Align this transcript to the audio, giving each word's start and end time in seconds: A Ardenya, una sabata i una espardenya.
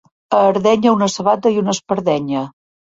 A 0.37 0.39
Ardenya, 0.53 0.95
una 0.99 1.11
sabata 1.19 1.55
i 1.59 1.63
una 1.65 1.79
espardenya. 1.79 2.49